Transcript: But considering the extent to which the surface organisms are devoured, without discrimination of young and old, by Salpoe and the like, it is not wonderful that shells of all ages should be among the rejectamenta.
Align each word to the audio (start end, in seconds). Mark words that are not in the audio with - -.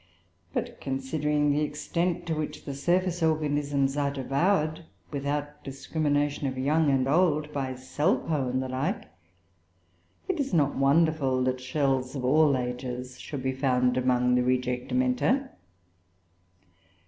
But 0.51 0.81
considering 0.81 1.51
the 1.51 1.61
extent 1.61 2.25
to 2.25 2.33
which 2.33 2.65
the 2.65 2.73
surface 2.73 3.21
organisms 3.21 3.95
are 3.95 4.09
devoured, 4.09 4.83
without 5.11 5.63
discrimination 5.63 6.47
of 6.47 6.57
young 6.57 6.89
and 6.89 7.07
old, 7.07 7.53
by 7.53 7.75
Salpoe 7.75 8.49
and 8.49 8.63
the 8.63 8.67
like, 8.67 9.05
it 10.27 10.39
is 10.39 10.55
not 10.55 10.75
wonderful 10.75 11.43
that 11.43 11.61
shells 11.61 12.15
of 12.15 12.25
all 12.25 12.57
ages 12.57 13.19
should 13.19 13.43
be 13.43 13.51
among 13.53 14.33
the 14.33 14.41
rejectamenta. 14.41 15.49